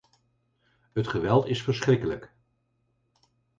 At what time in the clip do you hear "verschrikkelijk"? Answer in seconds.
1.63-2.33